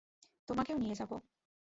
[0.47, 1.15] তোমাকেও নিয়ে যাবো।